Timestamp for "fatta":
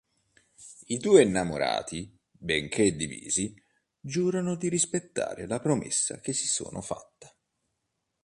6.81-7.31